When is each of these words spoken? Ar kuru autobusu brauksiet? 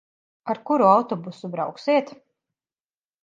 Ar 0.53 0.59
kuru 0.69 0.87
autobusu 0.93 1.51
brauksiet? 1.57 2.11